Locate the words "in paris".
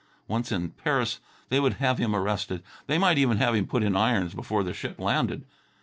0.51-1.19